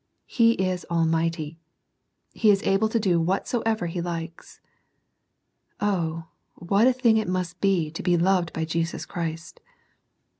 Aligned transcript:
He 0.25 0.53
is 0.53 0.83
Almighty: 0.89 1.59
He 2.33 2.49
is 2.49 2.63
able 2.63 2.89
to 2.89 2.99
do 2.99 3.19
an3rthing 3.19 3.25
whatsoever 3.25 3.85
He 3.85 4.01
likes. 4.01 4.59
Oh, 5.79 6.23
what 6.55 6.87
a 6.87 6.93
thing 6.93 7.17
it 7.17 7.27
must 7.27 7.61
be 7.61 7.91
to 7.91 8.01
be 8.01 8.17
loved 8.17 8.51
by 8.51 8.65
Jesus 8.65 9.05
Christ 9.05 9.59